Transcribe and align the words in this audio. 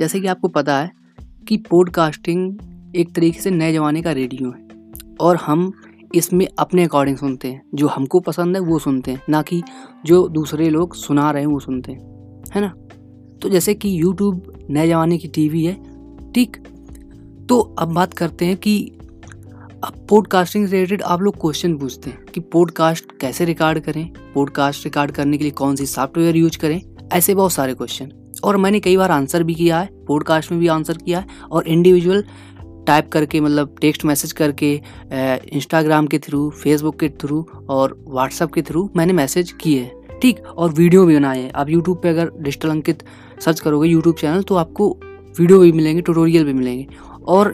जैसे 0.00 0.20
कि 0.20 0.26
आपको 0.28 0.48
पता 0.48 0.76
है 0.80 0.90
कि 1.48 1.56
पॉडकास्टिंग 1.70 2.94
एक 3.00 3.14
तरीके 3.14 3.40
से 3.40 3.50
नए 3.50 3.72
ज़माने 3.72 4.02
का 4.02 4.12
रेडियो 4.18 4.50
है 4.50 5.16
और 5.28 5.36
हम 5.46 5.72
इसमें 6.16 6.46
अपने 6.58 6.84
अकॉर्डिंग 6.84 7.16
सुनते 7.16 7.48
हैं 7.48 7.60
जो 7.80 7.86
हमको 7.96 8.20
पसंद 8.28 8.56
है 8.56 8.62
वो 8.68 8.78
सुनते 8.86 9.10
हैं 9.10 9.22
ना 9.28 9.42
कि 9.50 9.62
जो 10.06 10.26
दूसरे 10.36 10.68
लोग 10.76 10.94
सुना 10.96 11.30
रहे 11.30 11.42
हैं 11.42 11.50
वो 11.50 11.58
सुनते 11.60 11.92
हैं 11.92 12.42
है 12.54 12.60
ना 12.60 12.68
तो 13.42 13.48
जैसे 13.50 13.74
कि 13.82 13.94
यूट्यूब 14.00 14.66
नए 14.70 14.86
ज़माने 14.88 15.18
की 15.18 15.28
टीवी 15.38 15.64
है 15.64 15.74
ठीक 16.34 16.56
तो 17.48 17.58
अब 17.80 17.92
बात 17.94 18.14
करते 18.22 18.46
हैं 18.46 18.56
कि 18.64 18.76
अब 19.84 20.06
पॉडकास्टिंग 20.10 20.66
से 20.68 20.76
रिलेटेड 20.76 21.02
आप 21.12 21.20
लोग 21.28 21.40
क्वेश्चन 21.40 21.76
पूछते 21.78 22.10
हैं 22.10 22.24
कि 22.34 22.40
पॉडकास्ट 22.56 23.16
कैसे 23.20 23.44
रिकॉर्ड 23.52 23.80
करें 23.84 24.04
पॉडकास्ट 24.34 24.84
रिकॉर्ड 24.84 25.10
करने 25.20 25.38
के 25.38 25.44
लिए 25.44 25.52
कौन 25.64 25.76
सी 25.82 25.86
सॉफ्टवेयर 25.96 26.36
यूज 26.36 26.56
करें 26.64 26.80
ऐसे 27.18 27.34
बहुत 27.34 27.52
सारे 27.52 27.74
क्वेश्चन 27.74 28.10
और 28.44 28.56
मैंने 28.56 28.78
कई 28.80 28.96
बार 28.96 29.10
आंसर 29.10 29.42
भी 29.44 29.54
किया 29.54 29.78
है 29.80 30.04
पॉडकास्ट 30.06 30.50
में 30.52 30.60
भी 30.60 30.66
आंसर 30.68 30.96
किया 31.04 31.18
है 31.20 31.44
और 31.52 31.66
इंडिविजुअल 31.68 32.24
टाइप 32.86 33.08
करके 33.12 33.40
मतलब 33.40 33.74
टेक्स्ट 33.80 34.04
मैसेज 34.04 34.32
करके 34.40 34.72
इंस्टाग्राम 35.56 36.06
के 36.12 36.18
थ्रू 36.26 36.48
फेसबुक 36.62 36.98
के 37.00 37.08
थ्रू 37.22 37.44
और 37.74 37.98
व्हाट्सअप 38.08 38.52
के 38.52 38.62
थ्रू 38.68 38.88
मैंने 38.96 39.12
मैसेज 39.12 39.52
किए 39.60 39.80
हैं 39.82 40.18
ठीक 40.22 40.40
और 40.44 40.72
वीडियो 40.74 41.04
भी 41.06 41.16
बनाए 41.16 41.40
हैं 41.40 41.52
आप 41.56 41.68
यूट्यूब 41.70 42.00
पे 42.02 42.08
अगर 42.08 42.30
डिजिटल 42.42 42.70
अंकित 42.70 43.02
सर्च 43.44 43.60
करोगे 43.60 43.88
यूट्यूब 43.88 44.14
चैनल 44.16 44.42
तो 44.48 44.54
आपको 44.62 44.88
वीडियो 45.40 45.58
भी 45.60 45.70
मिलेंगे 45.72 46.02
ट्यूटोरियल 46.02 46.44
भी 46.44 46.52
मिलेंगे 46.52 46.86
और 47.34 47.52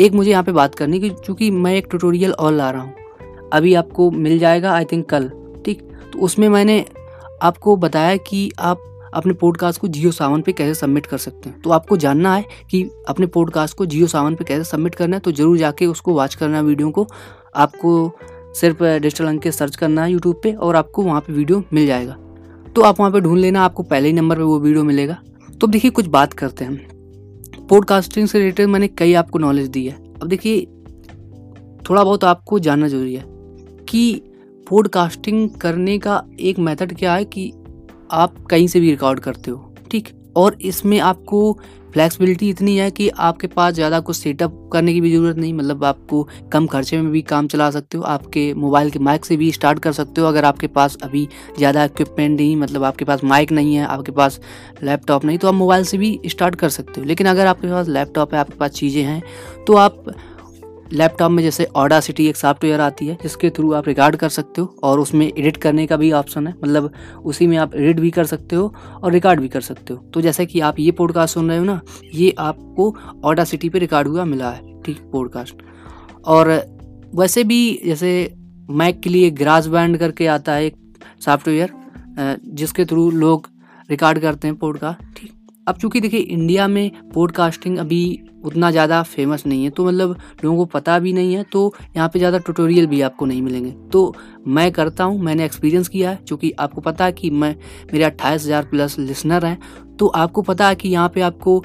एक 0.00 0.12
मुझे 0.14 0.30
यहाँ 0.30 0.42
पे 0.44 0.52
बात 0.52 0.74
करनी 0.74 1.00
कि 1.00 1.10
चूँकि 1.24 1.50
मैं 1.50 1.74
एक 1.76 1.86
ट्यूटोरियल 1.90 2.32
और 2.32 2.52
ला 2.52 2.70
रहा 2.70 2.82
हूँ 2.82 3.48
अभी 3.54 3.74
आपको 3.82 4.10
मिल 4.10 4.38
जाएगा 4.38 4.72
आई 4.74 4.84
थिंक 4.92 5.08
कल 5.10 5.28
ठीक 5.66 5.82
तो 6.12 6.18
उसमें 6.26 6.48
मैंने 6.48 6.84
आपको 7.44 7.76
बताया 7.76 8.16
कि 8.30 8.50
आप 8.58 8.82
अपने 9.14 9.32
पॉडकास्ट 9.40 9.80
को 9.80 9.88
जियो 9.88 10.10
सावन 10.12 10.42
पे 10.42 10.52
कैसे 10.52 10.74
सबमिट 10.80 11.06
कर 11.06 11.18
सकते 11.18 11.48
हैं 11.50 11.60
तो 11.62 11.70
आपको 11.70 11.96
जानना 12.04 12.34
है 12.34 12.44
कि 12.70 12.82
अपने 13.08 13.26
पॉडकास्ट 13.36 13.76
को 13.76 13.86
जियो 13.86 14.06
सावन 14.06 14.34
पे 14.36 14.44
कैसे 14.44 14.64
सबमिट 14.70 14.94
करना 14.94 15.16
है 15.16 15.20
तो 15.20 15.32
ज़रूर 15.32 15.56
जाके 15.58 15.86
उसको 15.86 16.14
वॉच 16.14 16.34
करना 16.34 16.60
वीडियो 16.60 16.90
को 16.98 17.06
आपको 17.66 18.12
सिर्फ 18.60 18.82
डिजिटल 18.82 19.26
अंक 19.28 19.42
के 19.42 19.52
सर्च 19.52 19.76
करना 19.76 20.04
है 20.04 20.12
यूट्यूब 20.12 20.40
पे 20.42 20.52
और 20.52 20.76
आपको 20.76 21.02
वहाँ 21.04 21.20
पे 21.26 21.32
वीडियो 21.32 21.62
मिल 21.72 21.86
जाएगा 21.86 22.16
तो 22.76 22.82
आप 22.84 23.00
वहाँ 23.00 23.10
पे 23.12 23.20
ढूंढ 23.20 23.38
लेना 23.40 23.64
आपको 23.64 23.82
पहले 23.92 24.06
ही 24.08 24.12
नंबर 24.14 24.36
पे 24.36 24.42
वो 24.42 24.58
वीडियो 24.60 24.84
मिलेगा 24.84 25.16
तो 25.60 25.66
देखिए 25.66 25.90
कुछ 25.98 26.06
बात 26.16 26.32
करते 26.42 26.64
हैं 26.64 27.66
पॉडकास्टिंग 27.70 28.26
से 28.28 28.38
रिलेटेड 28.38 28.68
मैंने 28.68 28.88
कई 28.98 29.14
आपको 29.22 29.38
नॉलेज 29.38 29.68
दी 29.76 29.86
है 29.86 29.94
अब 30.22 30.26
देखिए 30.28 30.64
थोड़ा 31.88 32.02
बहुत 32.04 32.24
आपको 32.24 32.58
जानना 32.58 32.88
जरूरी 32.88 33.14
है 33.14 33.24
कि 33.88 34.04
पॉडकास्टिंग 34.68 35.48
करने 35.60 35.98
का 36.06 36.22
एक 36.50 36.58
मेथड 36.58 36.94
क्या 36.98 37.14
है 37.14 37.24
कि 37.34 37.52
आप 38.12 38.34
कहीं 38.50 38.66
से 38.68 38.80
भी 38.80 38.90
रिकॉर्ड 38.90 39.20
करते 39.20 39.50
हो 39.50 39.74
ठीक 39.90 40.08
और 40.36 40.56
इसमें 40.68 40.98
आपको 41.00 41.58
फ्लैक्सिबिलिटी 41.92 42.48
इतनी 42.50 42.76
है 42.76 42.90
कि 42.90 43.08
आपके 43.26 43.46
पास 43.46 43.74
ज़्यादा 43.74 43.98
कुछ 44.08 44.16
सेटअप 44.16 44.68
करने 44.72 44.92
की 44.92 45.00
भी 45.00 45.12
ज़रूरत 45.12 45.36
नहीं 45.36 45.52
मतलब 45.54 45.84
आपको 45.84 46.22
कम 46.52 46.66
खर्चे 46.72 47.00
में 47.02 47.10
भी 47.12 47.22
काम 47.30 47.46
चला 47.48 47.70
सकते 47.76 47.98
हो 47.98 48.04
आपके 48.14 48.52
मोबाइल 48.54 48.90
के 48.90 48.98
माइक 49.08 49.24
से 49.24 49.36
भी 49.36 49.50
स्टार्ट 49.52 49.78
कर 49.82 49.92
सकते 49.98 50.20
हो 50.20 50.26
अगर 50.26 50.44
आपके 50.44 50.66
पास 50.76 50.96
अभी 51.04 51.28
ज़्यादा 51.58 51.84
इक्विपमेंट 51.84 52.38
नहीं 52.40 52.56
मतलब 52.56 52.84
आपके 52.84 53.04
पास 53.04 53.24
माइक 53.32 53.52
नहीं 53.52 53.74
है 53.74 53.84
आपके 53.86 54.12
पास 54.20 54.40
लैपटॉप 54.82 55.24
नहीं 55.24 55.38
तो 55.38 55.48
आप 55.48 55.54
मोबाइल 55.54 55.84
से 55.92 55.98
भी 55.98 56.18
स्टार्ट 56.30 56.54
कर 56.64 56.68
सकते 56.78 57.00
हो 57.00 57.06
लेकिन 57.06 57.26
अगर 57.28 57.46
आपके 57.46 57.70
पास 57.70 57.88
लैपटॉप 57.96 58.34
है 58.34 58.40
आपके 58.40 58.58
पास 58.58 58.70
चीज़ें 58.70 59.02
हैं 59.04 59.22
तो 59.66 59.76
आप 59.86 60.04
लैपटॉप 60.92 61.30
में 61.30 61.42
जैसे 61.42 61.64
ऑडा 61.76 61.98
सिटी 62.06 62.26
एक 62.28 62.36
सॉफ्टवेयर 62.36 62.80
आती 62.80 63.06
है 63.06 63.16
जिसके 63.22 63.48
थ्रू 63.56 63.72
आप 63.74 63.88
रिकॉर्ड 63.88 64.16
कर 64.16 64.28
सकते 64.30 64.60
हो 64.60 64.76
और 64.84 65.00
उसमें 65.00 65.26
एडिट 65.26 65.56
करने 65.62 65.86
का 65.86 65.96
भी 65.96 66.10
ऑप्शन 66.18 66.46
है 66.46 66.52
मतलब 66.62 66.90
उसी 67.26 67.46
में 67.46 67.56
आप 67.58 67.74
एडिट 67.76 68.00
भी 68.00 68.10
कर 68.10 68.24
सकते 68.26 68.56
हो 68.56 68.72
और 69.02 69.12
रिकॉर्ड 69.12 69.40
भी 69.40 69.48
कर 69.48 69.60
सकते 69.60 69.92
हो 69.94 69.98
तो 70.14 70.20
जैसे 70.20 70.46
कि 70.46 70.60
आप 70.68 70.78
ये 70.80 70.90
पॉडकास्ट 71.00 71.34
सुन 71.34 71.48
रहे 71.50 71.58
हो 71.58 71.64
ना 71.64 71.80
ये 72.14 72.34
आपको 72.38 72.94
ऑडा 73.28 73.44
सिटी 73.52 73.68
पर 73.68 73.78
रिकॉर्ड 73.78 74.08
हुआ 74.08 74.24
मिला 74.24 74.50
है 74.50 74.80
ठीक 74.84 75.00
पॉडकास्ट 75.12 75.56
और 76.36 76.48
वैसे 77.18 77.44
भी 77.50 77.60
जैसे 77.84 78.12
मैक 78.78 79.00
के 79.00 79.10
लिए 79.10 79.30
ग्रास 79.40 79.66
बैंड 79.74 79.98
करके 79.98 80.26
आता 80.26 80.52
है 80.52 80.66
एक 80.66 80.76
सॉफ्टवेयर 81.24 82.34
जिसके 82.58 82.84
थ्रू 82.84 83.10
लोग 83.10 83.50
रिकॉर्ड 83.90 84.18
करते 84.20 84.48
हैं 84.48 84.56
पॉडकास्ट 84.58 85.16
ठीक 85.18 85.32
अब 85.68 85.76
चूंकि 85.80 86.00
देखिए 86.00 86.20
इंडिया 86.20 86.66
में 86.68 86.90
पॉडकास्टिंग 87.14 87.78
अभी 87.78 88.02
उतना 88.46 88.70
ज़्यादा 88.70 89.02
फेमस 89.14 89.42
नहीं 89.46 89.64
है 89.64 89.70
तो 89.76 89.84
मतलब 89.84 90.16
लोगों 90.44 90.56
को 90.56 90.64
पता 90.78 90.98
भी 91.06 91.12
नहीं 91.12 91.34
है 91.34 91.42
तो 91.52 91.62
यहाँ 91.96 92.08
पे 92.12 92.18
ज़्यादा 92.18 92.38
ट्यूटोरियल 92.48 92.86
भी 92.92 93.00
आपको 93.08 93.26
नहीं 93.26 93.42
मिलेंगे 93.42 93.70
तो 93.92 94.02
मैं 94.58 94.70
करता 94.72 95.04
हूँ 95.04 95.18
मैंने 95.28 95.44
एक्सपीरियंस 95.44 95.88
किया 95.94 96.10
है 96.10 96.18
क्योंकि 96.28 96.50
आपको 96.66 96.80
पता 96.80 97.04
है 97.04 97.12
कि 97.12 97.30
मैं 97.30 97.54
मेरे 97.92 98.04
अट्ठाईस 98.04 98.44
हज़ार 98.44 98.64
प्लस 98.70 98.98
लिसनर 98.98 99.44
हैं 99.46 99.58
तो 100.00 100.06
आपको 100.22 100.42
पता 100.46 100.66
है 100.68 100.74
कि 100.76 100.88
यहाँ 100.88 101.08
पे 101.14 101.20
आपको 101.28 101.58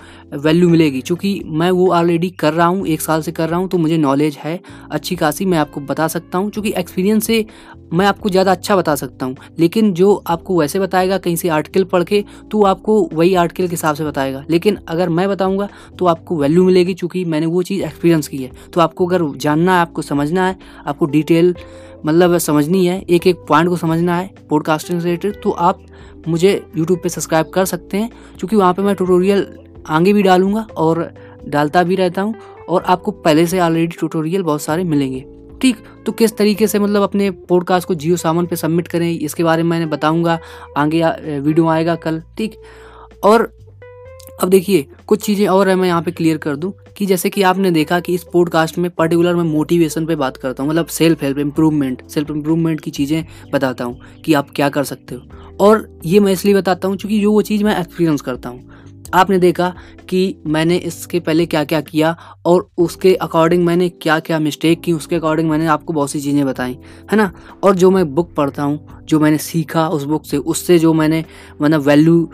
वैल्यू 0.44 0.69
मिलेगी 0.69 1.00
क्योंकि 1.02 1.30
मैं 1.62 1.69
वो 1.80 1.90
ऑलरेडी 1.94 2.30
कर 2.44 2.53
रहा 2.53 2.66
हूँ 2.68 2.86
एक 2.88 3.02
साल 3.02 3.22
से 3.22 3.31
कर 3.40 3.50
रहा 3.50 3.59
हूँ 3.59 3.68
तो 3.69 3.78
मुझे 3.86 3.98
नॉलेज 4.03 4.38
है 4.44 4.59
अच्छी 4.98 5.16
खासी 5.16 5.46
मैं 5.53 5.58
आपको 5.58 5.81
बता 5.90 6.08
सकता 6.13 6.38
हूँ 6.38 6.50
क्योंकि 6.52 6.74
एक्सपीरियंस 6.78 7.25
से 7.28 7.46
मैं 7.94 8.06
आपको 8.06 8.30
ज़्यादा 8.30 8.52
अच्छा 8.52 8.75
बता 8.75 8.96
सकता 9.03 9.25
हूँ 9.25 9.36
लेकिन 9.59 9.92
जो 10.02 10.13
आपको 10.36 10.59
वैसे 10.59 10.80
बताएगा 10.80 11.18
कहीं 11.25 11.36
से 11.36 11.50
आर्टिकल 11.59 11.84
पढ़ 11.94 12.03
के 12.13 12.24
तो 12.52 12.63
आपको 12.66 13.02
वही 13.13 13.34
आर्टिकल 13.44 13.68
के 13.68 13.72
हिसाब 13.74 13.96
से 13.96 14.06
बताएगा 14.06 14.46
लेकिन 14.50 14.78
अगर 14.96 15.09
मैं 15.19 15.28
बताऊँगा 15.30 15.68
तो 16.00 16.06
आपको 16.13 16.38
वैल्यू 16.42 16.66
मिलेगी 16.72 16.94
चूँकि 17.04 17.24
मैंने 17.32 17.46
वो 17.56 17.62
चीज़ 17.70 17.82
एक्सपीरियंस 17.84 18.28
की 18.28 18.38
है 18.44 18.52
तो 18.74 18.82
आपको 18.82 19.06
अगर 19.08 19.22
जानना 19.46 19.74
है 19.76 19.80
आपको 19.88 20.02
समझना 20.09 20.48
है 20.48 20.56
आपको 20.94 21.06
डिटेल 21.16 21.56
मतलब 22.06 22.38
समझनी 22.50 22.86
है 22.86 23.02
एक 23.18 23.28
एक 23.28 23.44
पॉइंट 23.48 23.70
को 23.70 23.78
समझना 23.78 24.16
है 24.18 24.30
पॉडकास्टिंग 24.50 25.02
रिलेटेड 25.02 25.42
तो 25.42 25.52
आप 25.72 25.84
मुझे 26.28 26.54
यूट्यूब 26.78 27.00
पे 27.04 27.10
सब्सक्राइब 27.16 27.50
कर 27.58 27.66
सकते 27.72 27.98
हैं 27.98 28.10
क्योंकि 28.38 28.56
वहाँ 28.56 28.74
पे 28.80 28.81
मैं 28.88 28.96
ट्यूटोरियल 28.96 29.46
आगे 29.98 30.14
भी 30.14 30.24
डालूँगा 30.24 30.66
और 30.86 31.04
डालता 31.58 31.84
भी 31.92 31.96
रहता 32.02 32.22
हूँ 32.22 32.34
और 32.70 32.84
आपको 32.96 33.12
पहले 33.28 33.46
से 33.54 33.60
ऑलरेडी 33.68 33.96
ट्यूटोरियल 34.02 34.44
बहुत 34.50 34.62
सारे 34.62 34.84
मिलेंगे 34.96 35.24
ठीक 35.62 35.84
तो 36.06 36.12
किस 36.24 36.36
तरीके 36.38 36.68
से 36.68 36.80
मतलब 36.86 37.02
अपने 37.08 37.30
पॉडकास्ट 37.50 37.88
को 37.88 37.96
जियो 38.04 38.18
सामन 38.26 38.46
पर 38.54 38.66
सबमिट 38.66 38.88
करें 38.96 39.10
इसके 39.12 39.44
बारे 39.50 39.64
में 39.64 39.70
मैंने 39.78 39.86
बताऊँगा 39.96 40.40
आगे 40.86 41.04
वीडियो 41.40 41.68
आएगा 41.78 41.96
कल 42.08 42.22
ठीक 42.40 42.60
और 43.31 43.50
अब 44.44 44.50
देखिए 44.50 44.85
कुछ 45.07 45.22
चीज़ें 45.24 45.47
और 45.47 45.69
है 45.69 45.75
मैं 45.75 45.88
यहाँ 45.88 46.02
पे 46.02 46.12
क्लियर 46.12 46.38
कर 46.44 46.56
दूँ 46.56 46.72
कि 46.97 47.06
जैसे 47.06 47.29
कि 47.29 47.41
आपने 47.50 47.72
देखा 47.72 48.00
कि 48.07 48.13
इस 48.16 48.24
पॉडकास्ट 48.34 48.78
में 48.78 48.90
पर्टिकुलर 48.96 49.35
मैं 49.35 49.44
मोटिवेशन 49.50 50.06
पे 50.06 50.16
बात 50.22 50.38
करता 50.38 50.63
हूँ 50.63 50.69
मतलब 50.69 50.85
self 50.96 51.24
help 51.24 51.38
improvement 51.40 52.02
self 52.13 52.31
improvement 52.31 52.80
की 52.81 52.91
चीज़ें 52.91 53.24
बताता 53.53 53.85
हूँ 53.85 54.00
कि 54.25 54.34
आप 54.41 54.50
क्या 54.56 54.69
कर 54.78 54.84
सकते 54.94 55.16
हो 55.16 55.56
और 55.66 55.88
ये 56.06 56.19
मैं 56.19 56.34
इसलिए 56.34 56.56
बताता 56.56 56.88
हूँ 56.88 56.97
क्योंकि 56.97 57.19
जो 57.22 57.31
वो 57.31 57.41
चीज़ 57.51 57.63
मैं 57.63 57.80
एक्सपीरियंस 57.81 58.22
करता 58.22 58.50
हूँ 58.50 58.69
आपने 59.16 59.38
देखा 59.40 59.74
कि 60.10 60.20
मैंने 60.54 60.76
इसके 60.90 61.20
पहले 61.20 61.46
क्या 61.46 61.64
क्या 61.66 61.80
किया 61.82 62.16
और 62.46 62.68
उसके 62.86 63.14
अकॉर्डिंग 63.22 63.64
मैंने 63.66 63.88
क्या 64.04 64.20
क्या 64.30 64.40
मिस्टेक 64.40 64.82
की 64.82 64.94
उसके 64.94 65.16
अकॉर्डिंग 65.16 65.50
मैंने 65.50 65.68
आपको 65.76 65.94
बहुत 65.94 66.12
सी 66.12 66.20
चीज़ें 66.22 66.46
बताई 66.46 66.78
है 67.12 67.18
ना 67.18 67.32
और 67.64 67.76
जो 67.84 67.90
मैं 67.92 68.06
बुक 68.16 68.34
पढ़ता 68.38 68.64
हूँ 68.64 69.00
जो 69.12 69.20
मैंने 69.20 69.38
सीखा 69.46 69.88
उस 69.96 70.04
बुक 70.12 70.26
से 70.26 70.38
उससे 70.54 70.78
जो 70.80 70.94
मैंने 70.94 71.24
मतलब 71.62 71.82
वैल्यू 71.88 72.30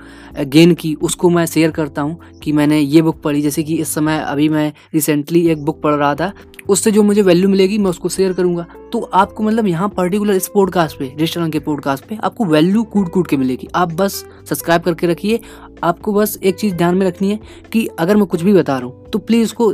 गेन 0.55 0.73
की 0.81 0.93
उसको 1.09 1.29
मैं 1.29 1.45
शेयर 1.45 1.71
करता 1.77 2.01
हूँ 2.01 2.19
कि 2.43 2.51
मैंने 2.59 2.79
ये 2.79 3.01
बुक 3.01 3.21
पढ़ी 3.21 3.41
जैसे 3.41 3.63
कि 3.63 3.75
इस 3.81 3.93
समय 3.95 4.19
अभी 4.27 4.49
मैं 4.49 4.71
रिसेंटली 4.93 5.47
एक 5.51 5.63
बुक 5.65 5.81
पढ़ 5.83 5.93
रहा 5.95 6.13
था 6.15 6.31
उससे 6.69 6.91
जो 6.91 7.01
मुझे 7.03 7.21
वैल्यू 7.21 7.49
मिलेगी 7.49 7.77
मैं 7.77 7.89
उसको 7.89 8.09
शेयर 8.09 8.33
करूंगा 8.33 8.65
तो 8.91 8.99
आपको 9.13 9.43
मतलब 9.43 9.67
यहाँ 9.67 9.87
पर्टिकुलर 9.97 10.33
इस 10.35 10.47
पॉडकास्ट 10.53 10.97
पे 10.99 11.13
रेस्टोरेंट 11.19 11.51
के 11.53 11.59
पॉडकास्ट 11.67 12.05
पे 12.07 12.17
आपको 12.23 12.45
वैल्यू 12.45 12.83
कूट 12.93 13.09
कूट 13.13 13.27
के 13.27 13.37
मिलेगी 13.37 13.67
आप 13.75 13.93
बस 14.01 14.13
सब्सक्राइब 14.49 14.81
करके 14.83 15.07
रखिए 15.07 15.39
आपको 15.83 16.13
बस 16.13 16.37
एक 16.43 16.55
चीज़ 16.59 16.75
ध्यान 16.75 16.95
में 16.97 17.05
रखनी 17.07 17.29
है 17.31 17.39
कि 17.73 17.85
अगर 17.99 18.17
मैं 18.17 18.25
कुछ 18.33 18.41
भी 18.41 18.53
बता 18.53 18.77
रहा 18.77 18.87
हूँ 18.87 19.09
तो 19.13 19.19
प्लीज़ 19.19 19.43
उसको 19.45 19.69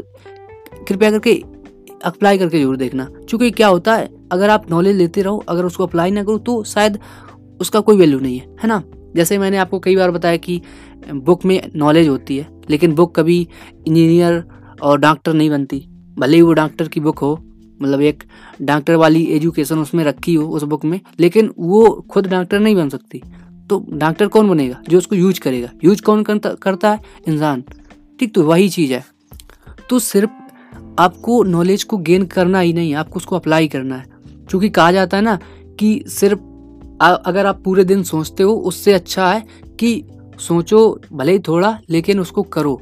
कृपया 0.88 1.12
करके 1.12 1.34
अप्लाई 2.06 2.38
करके 2.38 2.60
जरूर 2.60 2.76
देखना 2.78 3.06
क्योंकि 3.30 3.50
क्या 3.58 3.68
होता 3.68 3.96
है 3.96 4.10
अगर 4.32 4.50
आप 4.50 4.70
नॉलेज 4.72 4.96
लेते 4.98 5.22
रहो 5.22 5.44
अगर 5.50 5.66
उसको 5.66 5.86
अप्लाई 5.86 6.12
ना 6.12 6.24
करो 6.24 6.38
तो 6.50 6.64
शायद 6.74 7.00
उसका 7.62 7.80
कोई 7.90 7.98
वैल्यू 7.98 8.20
नहीं 8.20 8.38
है 8.40 8.48
है 8.62 8.68
ना 8.68 8.82
जैसे 9.16 9.38
मैंने 9.38 9.58
आपको 9.64 9.80
कई 9.80 9.96
बार 9.96 10.12
बताया 10.12 10.38
कि 10.46 10.62
बुक 11.26 11.46
में 11.46 11.60
नॉलेज 11.76 12.08
होती 12.08 12.38
है 12.38 12.48
लेकिन 12.70 12.94
बुक 12.96 13.16
कभी 13.16 13.40
इंजीनियर 13.88 14.44
और 14.84 15.00
डॉक्टर 15.00 15.34
नहीं 15.34 15.50
बनती 15.50 15.80
भले 16.20 16.36
ही 16.36 16.42
वो 16.42 16.54
डॉक्टर 16.54 16.88
की 16.88 17.00
बुक 17.00 17.20
हो 17.20 17.34
मतलब 17.82 18.02
एक 18.02 18.24
डॉक्टर 18.62 18.96
वाली 18.96 19.24
एजुकेशन 19.36 19.80
उसमें 19.80 20.04
रखी 20.06 20.34
हो 20.36 20.48
उस 20.56 20.64
बुक 20.74 20.84
में 20.86 21.00
लेकिन 21.20 21.52
वो 21.60 21.90
खुद 22.12 22.28
डॉक्टर 22.32 22.60
नहीं 22.60 22.76
बन 22.76 22.90
सकती 22.90 23.22
तो 23.70 23.86
डॉक्टर 23.98 24.28
कौन 24.28 24.50
बनेगा 24.50 24.82
जो 24.90 24.98
उसको 24.98 25.16
यूज 25.16 25.40
करेगा 25.46 25.70
यूज 25.84 26.02
कौन 26.10 26.24
करता 26.30 26.92
है 26.92 27.00
इंसान 27.28 27.64
ठीक 28.20 28.34
तो 28.36 28.44
वही 28.48 28.70
चीज़ 28.70 28.94
है 28.94 29.04
तो 29.90 30.00
सिर्फ 30.00 30.40
आपको 31.00 31.42
नॉलेज 31.44 31.84
को 31.94 31.98
गेन 32.08 32.26
करना 32.36 32.60
ही 32.60 32.74
नहीं 32.74 32.90
है 32.90 32.96
आपको 32.98 33.16
उसको 33.20 33.36
अप्लाई 33.36 33.68
करना 33.68 33.96
है 33.98 34.06
क्योंकि 34.50 34.70
कहा 34.70 34.92
जाता 34.92 35.18
है 35.18 35.24
ना 35.24 35.38
कि 35.80 36.04
सिर्फ 36.10 36.50
अगर 37.02 37.46
आप 37.46 37.62
पूरे 37.64 37.84
दिन 37.84 38.04
सोचते 38.10 38.44
हो 38.44 38.54
उससे 38.72 38.94
अच्छा 38.94 39.32
है 39.32 39.44
कि 39.80 39.92
सोचो 40.48 40.82
भले 41.14 41.32
ही 41.32 41.40
थोड़ा 41.48 41.78
लेकिन 41.90 42.20
उसको 42.20 42.44
करो 42.58 42.74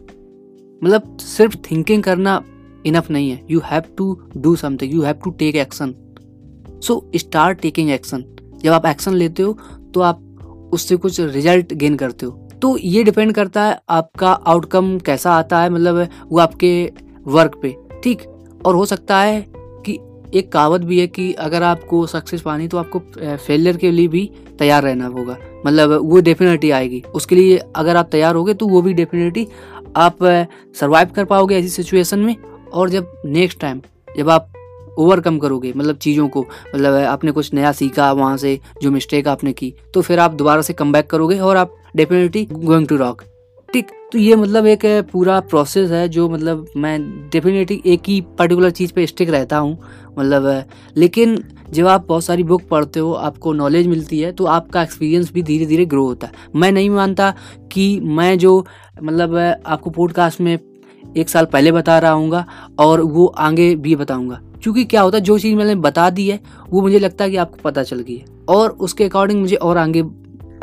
मतलब 0.84 1.18
सिर्फ 1.22 1.56
थिंकिंग 1.72 2.04
करना 2.04 2.42
इनफ 2.88 3.10
नहीं 3.12 3.30
है 3.30 3.40
you 3.52 3.60
have 3.66 3.84
to 3.98 4.18
do 4.38 4.56
something 4.56 4.94
you 4.94 5.02
have 5.04 5.16
to 5.24 5.32
take 5.40 5.56
action 5.66 5.94
so 6.88 7.04
start 7.18 7.60
taking 7.62 7.90
action 7.92 8.24
जब 8.64 8.72
आप 8.74 8.86
एक्शन 8.86 9.14
लेते 9.16 9.44
हो 9.44 9.54
तो 9.94 10.02
आप 10.10 10.22
उससे 10.74 10.96
कुछ 11.04 11.20
रिजल्ट 11.20 11.74
गेन 11.84 11.96
करते 11.98 12.26
हो 12.26 12.32
तो 12.62 12.76
ये 12.78 13.04
डिपेंड 13.04 13.34
करता 13.36 13.64
है 13.64 13.80
आपका 13.90 14.32
आउटकम 14.48 14.98
कैसा 15.06 15.32
आता 15.34 15.60
है 15.62 15.70
मतलब 15.70 16.08
वो 16.32 16.40
आपके 16.40 16.74
वर्क 17.38 17.58
पे 17.62 17.76
ठीक 18.04 18.22
और 18.66 18.76
हो 18.76 18.86
सकता 18.86 19.20
है 19.20 19.42
कि 19.86 19.98
एक 20.40 20.52
कहावत 20.52 20.82
भी 20.90 21.00
है 21.00 21.08
कि 21.16 21.32
अगर 21.46 21.64
आपको 21.64 22.06
सक्सेस 22.08 22.42
पानी 22.42 22.68
तो 22.68 22.78
आपको 22.78 23.00
फेलियर 23.48 23.78
के 23.78 23.92
लिए 23.92 24.08
भी 24.08 24.30
तैयार 24.60 24.84
रहना 24.84 25.08
होगा 25.18 25.38
मतलब 25.66 25.94
वो 26.10 26.20
डेफिनेटली 26.30 26.70
आएगी 26.82 27.04
उसके 27.16 27.36
लिए 27.36 27.58
अगर 27.76 27.96
आप 27.98 28.10
तैयार 28.12 28.36
होगे 28.36 28.54
तो 28.64 28.68
वो 28.68 28.82
भी 28.82 28.94
डेफिनेटली 29.02 29.48
आप 30.06 30.18
सर्वाइव 30.80 31.10
कर 31.16 31.26
पाओगे 31.36 31.56
ऐसी 31.60 31.70
सिचुएशन 31.70 32.20
में 32.20 32.36
और 32.74 32.90
जब 32.90 33.12
नेक्स्ट 33.26 33.60
टाइम 33.60 33.82
जब 34.18 34.30
आप 34.30 34.54
ओवरकम 35.00 35.38
करोगे 35.40 35.74
मतलब 35.78 35.98
चीज़ों 36.06 36.28
को 36.30 36.42
मतलब 36.76 36.94
आपने 37.08 37.32
कुछ 37.32 37.54
नया 37.54 37.72
सीखा 37.72 38.12
वहाँ 38.12 38.38
से 38.38 38.60
जो 38.82 38.92
मिस्टेक 38.92 39.28
आपने 39.28 39.54
की 39.62 39.74
तो 39.94 40.02
फिर 40.08 40.20
आप 40.20 40.32
दोबारा 40.42 40.62
से 40.70 40.74
कम 40.82 40.92
बैक 40.92 41.10
करोगे 41.10 41.40
और 41.40 41.58
आप 41.58 41.74
डेफिनेटली 41.96 42.46
गोइंग 42.52 42.88
टू 42.88 42.98
रॉक 42.98 43.22
ठीक 43.74 43.88
तो 44.14 44.20
ये 44.20 44.36
मतलब 44.36 44.66
एक 44.68 44.82
पूरा 45.12 45.40
प्रोसेस 45.50 45.92
है 45.92 46.08
जो 46.16 46.28
मतलब 46.30 46.66
मैं 46.86 47.00
डेफिनेटली 47.34 47.82
एक 47.94 48.10
ही 48.10 48.20
पर्टिकुलर 48.40 48.72
चीज़ 48.80 48.92
पे 48.94 49.06
स्टिक 49.08 49.30
रहता 49.30 49.58
हूँ 49.58 49.78
मतलब 50.18 50.66
लेकिन 50.98 51.38
जब 51.74 51.88
आप 51.88 52.06
बहुत 52.08 52.24
सारी 52.24 52.44
बुक 52.44 52.62
पढ़ते 52.72 53.00
हो 53.00 53.14
आपको 53.30 53.54
नॉलेज 53.54 53.88
मिलती 53.88 54.20
है 54.20 54.32
तो 54.42 54.46
आपका 54.58 54.84
एक्सपीरियंस 54.84 55.32
भी 55.34 55.44
धीरे 55.52 55.66
धीरे 55.66 55.86
ग्रो 55.94 56.04
होता 56.06 56.28
है 56.28 56.50
मैं 56.62 56.72
नहीं 56.72 56.90
मानता 56.90 57.34
कि 57.72 57.88
मैं 58.20 58.38
जो 58.40 58.58
मतलब 59.04 59.38
आपको 59.66 59.90
पॉडकास्ट 59.90 60.42
में 60.42 60.58
एक 61.18 61.30
साल 61.30 61.46
पहले 61.54 61.72
बता 61.72 61.98
रहा 62.00 62.12
हूँ 62.12 62.44
और 62.86 63.02
वो 63.02 63.26
आगे 63.48 63.76
भी 63.86 63.96
बताऊँगा 63.96 64.40
क्योंकि 64.64 64.84
क्या 64.86 65.02
होता 65.02 65.18
है 65.18 65.24
जो 65.24 65.38
चीज़ 65.40 65.56
मैंने 65.58 65.76
बता 65.86 66.10
दी 66.10 66.30
है 66.30 66.40
वो 66.70 66.82
मुझे 66.82 67.00
लगता 67.00 67.24
है 67.24 67.30
कि 67.32 67.38
आपको 67.44 67.58
पता 67.64 67.84
चल 67.84 68.00
गई 68.10 68.16
है 68.18 68.26
और 68.56 68.72
उसके 68.88 69.04
अकॉर्डिंग 69.04 69.40
मुझे 69.42 69.56
और 69.56 69.78
आगे 69.78 70.02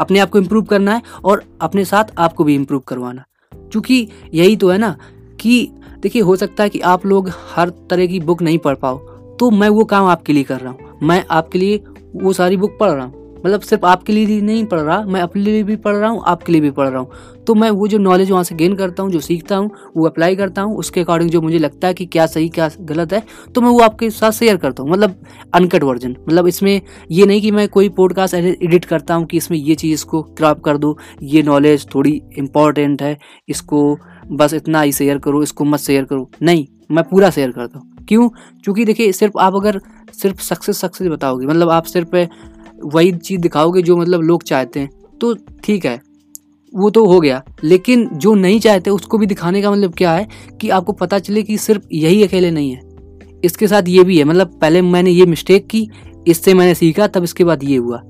अपने 0.01 0.19
आप 0.21 0.31
को 0.31 0.39
इम्प्रूव 0.39 0.65
करना 0.73 0.95
है 0.95 1.03
और 1.25 1.43
अपने 1.63 1.85
साथ 1.85 2.13
आपको 2.27 2.45
भी 2.45 2.55
इम्प्रूव 2.55 2.81
करवाना 2.89 3.25
क्योंकि 3.55 4.07
यही 4.35 4.57
तो 4.57 4.69
है 4.71 4.79
ना 4.79 4.97
कि 5.41 5.61
देखिए 6.03 6.23
हो 6.23 6.37
सकता 6.37 6.63
है 6.63 6.69
कि 6.71 6.81
आप 6.93 7.07
लोग 7.07 7.31
हर 7.55 7.71
तरह 7.91 8.07
की 8.07 8.21
बुक 8.31 8.43
नहीं 8.43 8.59
पढ़ 8.67 8.75
पाओ 8.83 8.99
तो 9.41 9.51
मैं 9.51 9.69
वो 9.69 9.85
काम 9.93 10.07
आपके 10.11 10.33
लिए 10.33 10.43
कर 10.45 10.61
रहा 10.61 10.73
हूँ 10.73 10.99
मैं 11.09 11.23
आपके 11.31 11.59
लिए 11.59 11.83
वो 12.23 12.33
सारी 12.33 12.57
बुक 12.57 12.77
पढ़ 12.81 12.91
रहा 12.91 13.05
हूँ 13.05 13.17
मतलब 13.45 13.61
सिर्फ 13.61 13.85
आपके 13.85 14.13
लिए 14.13 14.41
नहीं 14.43 14.65
पढ़ 14.67 14.79
रहा 14.79 15.03
मैं 15.09 15.21
अपने 15.23 15.43
लिए 15.43 15.63
भी 15.65 15.75
पढ़ 15.83 15.95
रहा 15.97 16.09
हूँ 16.11 16.23
आपके 16.29 16.53
लिए 16.53 16.61
भी 16.61 16.71
पढ़ 16.79 16.89
रहा 16.89 17.01
हूँ 17.01 17.43
तो 17.47 17.55
मैं 17.55 17.69
वो 17.79 17.87
जो 17.89 17.99
नॉलेज 17.99 18.31
वहाँ 18.31 18.43
से 18.45 18.55
गेन 18.55 18.75
करता 18.77 19.03
हूँ 19.03 19.11
जो 19.11 19.21
सीखता 19.27 19.57
हूँ 19.57 19.71
वो 19.97 20.07
अप्लाई 20.07 20.37
करता 20.37 20.63
हूँ 20.63 20.77
उसके 20.79 21.01
अकॉर्डिंग 21.01 21.31
जो 21.31 21.41
मुझे 21.41 21.59
लगता 21.59 21.89
है 21.89 21.95
कि 21.95 22.07
क्या 22.17 22.27
सही 22.35 22.49
क्या 22.57 22.69
गलत 22.89 23.13
है 23.13 23.23
तो 23.55 23.61
मैं 23.61 23.69
वो 23.71 23.81
आपके 23.83 24.11
साथ 24.19 24.33
शेयर 24.39 24.57
करता 24.65 24.83
हूँ 24.83 24.91
मतलब 24.91 25.15
अनकट 25.55 25.83
वर्जन 25.85 26.17
मतलब 26.27 26.47
इसमें 26.49 26.81
ये 27.11 27.27
नहीं 27.27 27.41
कि 27.43 27.51
मैं 27.51 27.69
कोई 27.79 27.89
पॉडकास्ट 28.01 28.35
एडिट 28.35 28.85
करता 28.85 29.15
हूँ 29.15 29.27
कि 29.27 29.37
इसमें 29.37 29.57
ये 29.59 29.75
चीज़ 29.75 29.93
इसको 29.95 30.23
क्रॉप 30.39 30.61
कर 30.65 30.79
दो 30.79 30.97
ये 31.35 31.43
नॉलेज 31.43 31.87
थोड़ी 31.95 32.21
इंपॉर्टेंट 32.39 33.03
है 33.03 33.17
इसको 33.49 33.83
बस 34.41 34.55
इतना 34.55 34.81
ही 34.81 34.93
शेयर 34.93 35.19
करो 35.27 35.43
इसको 35.43 35.65
मत 35.65 35.79
शेयर 35.81 36.05
करो 36.05 36.31
नहीं 36.51 36.67
मैं 36.97 37.05
पूरा 37.09 37.31
शेयर 37.31 37.51
करता 37.53 37.79
हूँ 37.79 37.97
क्यों 38.09 38.29
क्योंकि 38.65 38.85
देखिए 38.85 39.11
सिर्फ 39.13 39.33
आप 39.41 39.55
अगर 39.55 39.81
सिर्फ 40.21 40.41
सक्सेस 40.41 40.79
सक्सेस 40.81 41.09
बताओगे 41.09 41.47
मतलब 41.47 41.71
आप 41.71 41.85
सिर्फ 41.87 42.15
वही 42.85 43.13
चीज़ 43.13 43.41
दिखाओगे 43.41 43.83
जो 43.83 43.97
मतलब 43.97 44.21
लोग 44.23 44.43
चाहते 44.43 44.81
हैं 44.81 44.91
तो 45.21 45.35
ठीक 45.65 45.87
है 45.87 46.01
वो 46.77 46.89
तो 46.91 47.05
हो 47.11 47.19
गया 47.21 47.43
लेकिन 47.65 48.09
जो 48.23 48.35
नहीं 48.35 48.59
चाहते 48.61 48.91
उसको 48.91 49.19
भी 49.19 49.27
दिखाने 49.27 49.63
का 49.63 49.71
मतलब 49.71 49.95
क्या 49.99 50.13
है 50.13 50.27
कि 50.61 50.69
आपको 50.79 50.93
पता 50.93 51.19
चले 51.19 51.43
कि 51.43 51.57
सिर्फ 51.59 51.87
यही 51.93 52.23
अकेले 52.25 52.51
नहीं 52.51 52.71
है 52.75 52.83
इसके 53.45 53.67
साथ 53.69 53.89
ये 53.89 54.05
भी 54.05 54.19
है 54.19 54.25
मतलब 54.25 54.59
पहले 54.61 54.83
मैंने 54.83 55.11
ये 55.11 55.27
मिस्टेक 55.27 55.67
की 55.71 55.89
इससे 56.29 56.55
मैंने 56.55 56.75
सीखा 56.75 57.07
तब 57.07 57.25
इसके 57.25 57.45
बाद 57.45 57.65
ये 57.65 57.77
हुआ 57.77 58.03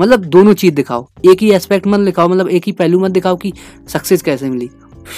मतलब 0.00 0.24
दोनों 0.34 0.54
चीज़ 0.54 0.74
दिखाओ 0.74 1.06
एक 1.32 1.42
ही 1.42 1.50
एस्पेक्ट 1.52 1.86
मत 1.86 2.00
दिखाओ 2.06 2.28
मतलब 2.28 2.48
एक 2.48 2.62
ही 2.66 2.72
पहलू 2.80 3.00
मत 3.04 3.10
दिखाओ 3.10 3.36
कि 3.44 3.52
सक्सेस 3.92 4.22
कैसे 4.22 4.50
मिली 4.50 4.68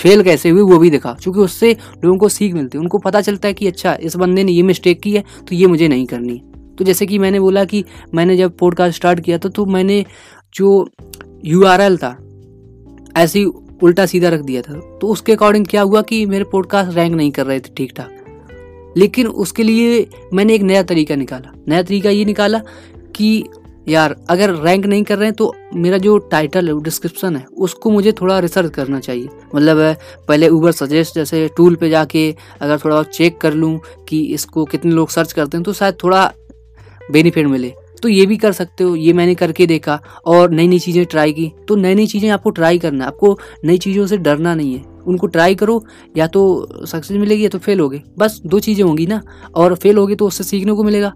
फेल 0.03 0.23
कैसे 0.23 0.51
हुई 0.51 0.63
वो 0.73 0.79
भी 0.79 0.91
दिखाओ 0.91 1.15
क्योंकि 1.23 1.41
उससे 1.41 1.73
लोगों 2.05 2.19
को 2.19 2.29
सीख 2.29 2.55
मिलती 2.55 2.79
है 2.79 2.83
उनको 2.83 2.99
पता 3.07 3.21
चलता 3.21 3.49
है 3.49 3.55
कि 3.55 3.67
अच्छा 3.67 3.95
इस 4.03 4.17
बंदे 4.17 4.45
ने 4.45 4.53
ये 4.53 4.63
मिस्टेक 4.63 5.03
की 5.03 5.13
है 5.17 5.25
तो 5.49 5.55
ये 5.55 5.67
मुझे 5.67 5.89
नहीं 5.89 6.07
करनी 6.07 6.37
है 6.37 6.49
तो 6.81 6.85
जैसे 6.85 7.07
कि 7.07 7.19
मैंने 7.19 7.41
बोला 7.41 7.65
कि 7.71 7.83
मैंने 8.15 8.37
जब 8.37 8.57
पॉडकास्ट 8.59 8.97
स्टार्ट 8.97 9.21
किया 9.25 9.39
था 9.39 9.49
तो 9.57 9.65
मैंने 9.77 10.05
जो 10.55 10.69
यू 11.45 11.65
था 12.03 12.11
ऐसे 13.23 13.39
ही 13.39 13.45
उल्टा 13.83 14.05
सीधा 14.13 14.29
रख 14.35 14.41
दिया 14.45 14.61
था 14.69 14.75
तो 15.01 15.09
उसके 15.13 15.33
अकॉर्डिंग 15.33 15.67
क्या 15.71 15.83
हुआ 15.83 16.01
कि 16.09 16.25
मेरे 16.27 16.45
पॉडकास्ट 16.53 16.97
रैंक 16.97 17.15
नहीं 17.15 17.31
कर 17.39 17.47
रहे 17.47 17.59
थे 17.61 17.73
ठीक 17.77 17.93
ठाक 17.97 18.95
लेकिन 18.99 19.27
उसके 19.45 19.63
लिए 19.63 20.07
मैंने 20.35 20.55
एक 20.55 20.63
नया 20.71 20.83
तरीका 20.93 21.17
निकाला 21.17 21.53
नया 21.69 21.83
तरीका 21.83 22.11
ये 22.11 22.25
निकाला 22.25 22.61
कि 23.17 23.29
यार 23.89 24.17
अगर 24.31 24.51
रैंक 24.65 24.87
नहीं 24.87 25.03
कर 25.05 25.19
रहे 25.19 25.29
हैं 25.29 25.35
तो 25.37 25.53
मेरा 25.85 25.99
जो 26.09 26.17
टाइटल 26.33 26.69
है 26.69 26.81
डिस्क्रिप्शन 26.85 27.37
है 27.37 27.45
उसको 27.69 27.91
मुझे 27.91 28.13
थोड़ा 28.21 28.39
रिसर्च 28.41 28.73
करना 28.75 29.01
चाहिए 29.07 29.29
मतलब 29.55 29.83
पहले 30.29 30.49
ऊबर 30.59 30.73
सजेस्ट 30.81 31.15
जैसे 31.15 31.49
टूल 31.57 31.75
पे 31.81 31.89
जाके 31.91 32.31
अगर 32.61 32.79
थोड़ा 32.85 33.03
चेक 33.13 33.39
कर 33.41 33.55
लूँ 33.63 33.79
कि 34.09 34.21
इसको 34.35 34.65
कितने 34.75 34.93
लोग 34.93 35.11
सर्च 35.19 35.33
करते 35.41 35.57
हैं 35.57 35.65
तो 35.65 35.73
शायद 35.81 35.97
थोड़ा 36.05 36.31
बेनिफिट 37.13 37.47
मिले 37.47 37.73
तो 38.03 38.09
ये 38.09 38.25
भी 38.27 38.37
कर 38.45 38.53
सकते 38.53 38.85
हो 38.85 38.95
ये 38.97 39.13
मैंने 39.13 39.35
करके 39.41 39.67
देखा 39.67 40.01
और 40.35 40.51
नई 40.51 40.67
नई 40.69 40.79
चीज़ें 40.79 41.05
ट्राई 41.11 41.33
की 41.33 41.51
तो 41.69 41.77
नई 41.77 41.95
नई 41.95 42.07
चीज़ें 42.13 42.29
आपको 42.37 42.51
ट्राई 42.59 42.79
करना 42.85 43.07
आपको 43.07 43.39
नई 43.65 43.79
चीज़ों 43.87 44.07
से 44.07 44.17
डरना 44.29 44.55
नहीं 44.55 44.75
है 44.75 44.83
उनको 45.09 45.27
ट्राई 45.35 45.55
करो 45.63 45.83
या 46.17 46.27
तो 46.37 46.47
सक्सेस 46.87 47.17
मिलेगी 47.17 47.43
या 47.45 47.49
तो 47.49 47.59
फेल 47.67 47.81
होगे 47.81 48.01
बस 48.19 48.41
दो 48.47 48.61
चीज़ें 48.67 48.85
होंगी 48.85 49.07
ना 49.07 49.21
और 49.57 49.75
फेल 49.83 49.97
होगी 49.99 50.15
तो 50.23 50.27
उससे 50.27 50.45
सीखने 50.45 50.73
को 50.81 50.85
मिलेगा 50.85 51.13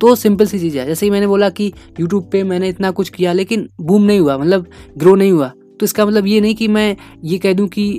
तो 0.00 0.14
सिंपल 0.16 0.46
सी 0.46 0.58
चीज़ 0.60 0.78
है 0.78 0.86
जैसे 0.86 1.06
ही 1.06 1.10
मैंने 1.10 1.26
बोला 1.26 1.48
कि 1.60 1.72
यूट्यूब 2.00 2.22
पर 2.32 2.44
मैंने 2.52 2.68
इतना 2.76 2.90
कुछ 3.00 3.08
किया 3.16 3.32
लेकिन 3.42 3.68
बूम 3.88 4.02
नहीं 4.12 4.20
हुआ 4.20 4.36
मतलब 4.38 4.66
ग्रो 4.98 5.14
नहीं 5.14 5.32
हुआ 5.32 5.48
तो 5.80 5.84
इसका 5.84 6.06
मतलब 6.06 6.26
ये 6.26 6.40
नहीं 6.40 6.54
कि 6.54 6.68
मैं 6.78 6.94
ये 7.24 7.38
कह 7.46 7.52
दूँ 7.62 7.68
कि 7.78 7.90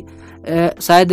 शायद 0.81 1.11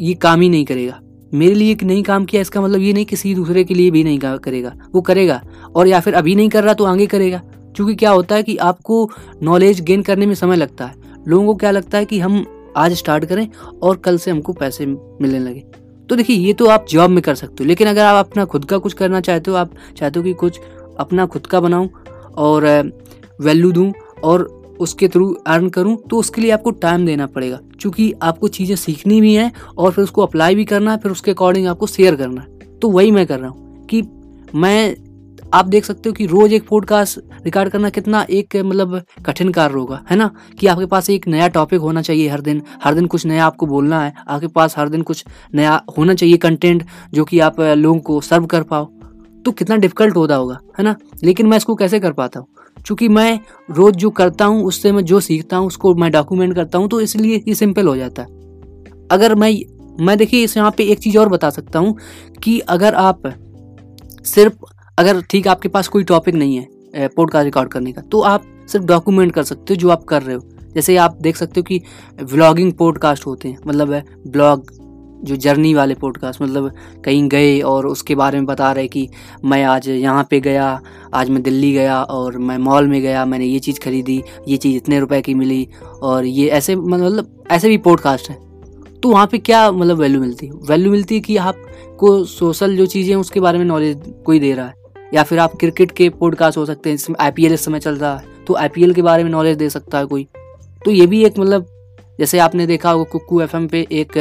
ये 0.00 0.14
काम 0.22 0.40
ही 0.40 0.48
नहीं 0.48 0.64
करेगा 0.64 1.00
मेरे 1.34 1.54
लिए 1.54 1.70
एक 1.72 1.82
नहीं 1.84 2.02
काम 2.02 2.24
किया 2.24 2.42
इसका 2.42 2.60
मतलब 2.60 2.80
ये 2.80 2.92
नहीं 2.92 3.04
किसी 3.06 3.34
दूसरे 3.34 3.64
के 3.64 3.74
लिए 3.74 3.90
भी 3.90 4.02
नहीं 4.04 4.18
करेगा 4.44 4.72
वो 4.94 5.00
करेगा 5.08 5.40
और 5.76 5.86
या 5.86 6.00
फिर 6.00 6.14
अभी 6.14 6.34
नहीं 6.36 6.48
कर 6.50 6.64
रहा 6.64 6.74
तो 6.74 6.84
आगे 6.84 7.06
करेगा 7.06 7.40
क्योंकि 7.76 7.94
क्या 7.94 8.10
होता 8.10 8.34
है 8.34 8.42
कि 8.42 8.56
आपको 8.66 9.08
नॉलेज 9.42 9.80
गेन 9.86 10.02
करने 10.02 10.26
में 10.26 10.34
समय 10.34 10.56
लगता 10.56 10.86
है 10.86 11.06
लोगों 11.28 11.46
को 11.46 11.54
क्या 11.58 11.70
लगता 11.70 11.98
है 11.98 12.04
कि 12.04 12.20
हम 12.20 12.44
आज 12.76 12.92
स्टार्ट 12.98 13.24
करें 13.28 13.46
और 13.82 13.96
कल 14.04 14.18
से 14.18 14.30
हमको 14.30 14.52
पैसे 14.52 14.86
मिलने 14.86 15.38
लगे 15.38 15.60
तो 16.08 16.16
देखिए 16.16 16.36
ये 16.36 16.52
तो 16.58 16.66
आप 16.74 16.86
जॉब 16.90 17.10
में 17.10 17.22
कर 17.22 17.34
सकते 17.34 17.64
हो 17.64 17.68
लेकिन 17.68 17.88
अगर 17.88 18.04
आप 18.04 18.26
अपना 18.26 18.44
खुद 18.54 18.64
का 18.68 18.78
कुछ 18.78 18.92
करना 19.02 19.20
चाहते 19.28 19.50
हो 19.50 19.56
आप 19.56 19.70
चाहते 19.98 20.18
हो 20.18 20.24
कि 20.24 20.32
कुछ 20.44 20.60
अपना 21.00 21.26
खुद 21.36 21.46
का 21.50 21.60
बनाऊँ 21.60 21.88
और 22.44 22.66
वैल्यू 23.40 23.72
दूँ 23.72 23.92
और 24.24 24.46
उसके 24.80 25.08
थ्रू 25.08 25.32
अर्न 25.46 25.68
करूँ 25.70 25.96
तो 26.10 26.18
उसके 26.18 26.40
लिए 26.40 26.50
आपको 26.50 26.70
टाइम 26.84 27.06
देना 27.06 27.26
पड़ेगा 27.36 27.58
क्योंकि 27.80 28.12
आपको 28.22 28.48
चीज़ें 28.56 28.74
सीखनी 28.76 29.20
भी 29.20 29.34
हैं 29.34 29.52
और 29.84 29.90
फिर 29.92 30.04
उसको 30.04 30.26
अप्लाई 30.26 30.54
भी 30.54 30.64
करना 30.72 30.92
है 30.92 30.98
फिर 31.02 31.12
उसके 31.12 31.30
अकॉर्डिंग 31.30 31.66
आपको 31.68 31.86
शेयर 31.86 32.16
करना 32.16 32.40
है 32.40 32.78
तो 32.82 32.90
वही 32.90 33.10
मैं 33.12 33.26
कर 33.26 33.38
रहा 33.40 33.48
हूँ 33.50 33.86
कि 33.90 34.02
मैं 34.54 34.96
आप 35.54 35.64
देख 35.66 35.84
सकते 35.84 36.08
हो 36.08 36.12
कि 36.12 36.26
रोज 36.26 36.52
एक 36.52 36.66
पॉडकास्ट 36.68 37.18
रिकॉर्ड 37.44 37.70
करना 37.72 37.90
कितना 37.90 38.24
एक 38.38 38.56
मतलब 38.56 39.00
कठिन 39.26 39.50
कार्य 39.52 39.74
होगा 39.74 40.02
है 40.10 40.16
ना 40.16 40.30
कि 40.60 40.66
आपके 40.66 40.86
पास 40.86 41.08
एक 41.10 41.26
नया 41.28 41.48
टॉपिक 41.58 41.80
होना 41.80 42.02
चाहिए 42.02 42.28
हर 42.28 42.40
दिन 42.48 42.62
हर 42.84 42.94
दिन 42.94 43.06
कुछ 43.14 43.26
नया 43.26 43.46
आपको 43.46 43.66
बोलना 43.66 44.02
है 44.04 44.12
आपके 44.28 44.46
पास 44.58 44.76
हर 44.78 44.88
दिन 44.88 45.02
कुछ 45.10 45.24
नया 45.54 45.80
होना 45.98 46.14
चाहिए 46.14 46.36
कंटेंट 46.46 46.84
जो 47.14 47.24
कि 47.30 47.40
आप 47.48 47.60
लोगों 47.60 47.98
को 48.12 48.20
सर्व 48.30 48.46
कर 48.54 48.62
पाओ 48.74 48.84
तो 49.44 49.52
कितना 49.58 49.76
डिफिकल्ट 49.84 50.16
होता 50.16 50.34
होगा 50.36 50.58
है 50.78 50.84
ना 50.84 50.94
लेकिन 51.24 51.46
मैं 51.48 51.56
इसको 51.56 51.74
कैसे 51.82 52.00
कर 52.00 52.12
पाता 52.12 52.40
हूँ 52.40 52.46
चूंकि 52.86 53.08
मैं 53.08 53.38
रोज़ 53.76 53.94
जो 53.96 54.10
करता 54.18 54.44
हूँ 54.44 54.62
उससे 54.66 54.92
मैं 54.92 55.02
जो 55.04 55.20
सीखता 55.20 55.56
हूँ 55.56 55.66
उसको 55.66 55.94
मैं 55.94 56.10
डॉक्यूमेंट 56.12 56.54
करता 56.54 56.78
हूँ 56.78 56.88
तो 56.88 57.00
इसलिए 57.00 57.42
ये 57.48 57.54
सिंपल 57.54 57.86
हो 57.88 57.96
जाता 57.96 58.22
है 58.22 58.36
अगर 59.12 59.34
मैं 59.44 59.52
मैं 60.06 60.16
देखिए 60.18 60.44
इस 60.44 60.56
यहाँ 60.56 60.70
पे 60.76 60.84
एक 60.92 60.98
चीज़ 61.00 61.18
और 61.18 61.28
बता 61.28 61.50
सकता 61.50 61.78
हूँ 61.78 61.96
कि 62.42 62.58
अगर 62.76 62.94
आप 62.94 63.22
सिर्फ 64.34 64.64
अगर 64.98 65.20
ठीक 65.30 65.48
आपके 65.48 65.68
पास 65.68 65.88
कोई 65.88 66.04
टॉपिक 66.04 66.34
नहीं 66.34 66.56
है 66.92 67.08
पॉडकास्ट 67.16 67.44
रिकॉर्ड 67.44 67.72
करने 67.72 67.92
का 67.92 68.02
तो 68.12 68.20
आप 68.32 68.44
सिर्फ 68.72 68.84
डॉक्यूमेंट 68.86 69.32
कर 69.34 69.42
सकते 69.50 69.74
हो 69.74 69.76
जो 69.80 69.90
आप 69.90 70.04
कर 70.08 70.22
रहे 70.22 70.36
हो 70.36 70.42
जैसे 70.74 70.96
आप 70.96 71.18
देख 71.22 71.36
सकते 71.36 71.60
हो 71.60 71.64
कि 71.68 71.80
व्लॉगिंग 72.32 72.72
पॉडकास्ट 72.78 73.26
होते 73.26 73.48
हैं 73.48 73.58
मतलब 73.66 73.92
ब्लॉग 74.30 74.70
जो 75.24 75.36
जर्नी 75.44 75.72
वाले 75.74 75.94
पॉडकास्ट 76.00 76.42
मतलब 76.42 76.70
कहीं 77.04 77.28
गए 77.28 77.58
और 77.70 77.86
उसके 77.86 78.14
बारे 78.14 78.38
में 78.38 78.46
बता 78.46 78.70
रहे 78.72 78.88
कि 78.88 79.08
मैं 79.44 79.62
आज 79.64 79.88
यहाँ 79.88 80.26
पे 80.30 80.40
गया 80.40 80.68
आज 81.14 81.30
मैं 81.30 81.42
दिल्ली 81.42 81.72
गया 81.72 82.00
और 82.02 82.36
मैं 82.48 82.56
मॉल 82.66 82.88
में 82.88 83.00
गया 83.02 83.24
मैंने 83.26 83.44
ये 83.46 83.58
चीज़ 83.66 83.80
खरीदी 83.84 84.22
ये 84.48 84.56
चीज़ 84.56 84.76
इतने 84.76 85.00
रुपए 85.00 85.20
की 85.22 85.34
मिली 85.34 85.66
और 86.10 86.24
ये 86.26 86.48
ऐसे 86.58 86.76
मतलब 86.76 87.44
ऐसे 87.52 87.68
भी 87.68 87.78
पॉडकास्ट 87.88 88.30
हैं 88.30 88.40
तो 89.02 89.10
वहाँ 89.10 89.26
पे 89.32 89.38
क्या 89.38 89.70
मतलब 89.72 89.98
वैल्यू 90.00 90.20
मिलती 90.20 90.46
है 90.46 90.52
वैल्यू 90.68 90.90
मिलती 90.90 91.14
है 91.14 91.20
कि 91.20 91.36
आपको 91.36 92.24
सोशल 92.26 92.76
जो 92.76 92.86
चीज़ें 92.94 93.12
हैं 93.14 93.20
उसके 93.20 93.40
बारे 93.40 93.58
में 93.58 93.64
नॉलेज 93.64 94.00
कोई 94.26 94.38
दे 94.40 94.52
रहा 94.54 94.66
है 94.66 94.76
या 95.14 95.22
फिर 95.24 95.38
आप 95.38 95.52
क्रिकेट 95.60 95.90
के 95.98 96.08
पॉडकास्ट 96.22 96.58
हो 96.58 96.64
सकते 96.66 96.90
हैं 96.90 96.96
जिसमें 96.96 97.16
आई 97.26 97.46
इस 97.54 97.64
समय 97.64 97.80
चल 97.80 97.94
रहा 97.98 98.16
है 98.16 98.44
तो 98.46 98.54
आई 98.56 98.92
के 98.94 99.02
बारे 99.02 99.24
में 99.24 99.30
नॉलेज 99.30 99.56
दे 99.58 99.68
सकता 99.70 99.98
है 99.98 100.06
कोई 100.06 100.26
तो 100.84 100.90
ये 100.90 101.06
भी 101.06 101.24
एक 101.24 101.38
मतलब 101.38 101.66
जैसे 102.20 102.38
आपने 102.38 102.66
देखा 102.66 102.90
होगा 102.90 103.04
कुकू 103.10 103.40
एफ 103.40 103.50
पे 103.72 103.86
एक 104.00 104.12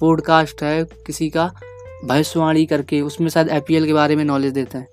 पॉडकास्ट 0.00 0.62
है 0.62 0.84
किसी 1.06 1.28
का 1.36 1.50
भविष्यवाणी 2.04 2.64
करके 2.66 3.00
उसमें 3.02 3.28
शायद 3.28 3.50
आई 3.50 3.60
के 3.70 3.92
बारे 3.92 4.16
में 4.16 4.24
नॉलेज 4.24 4.52
देते 4.52 4.78
हैं 4.78 4.88